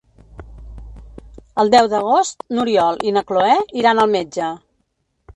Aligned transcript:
El 1.63 1.69
deu 1.75 1.89
d'agost 1.91 2.41
n'Oriol 2.59 2.97
i 3.09 3.13
na 3.17 3.23
Cloè 3.33 3.59
iran 3.83 4.01
al 4.05 4.09
metge. 4.15 4.49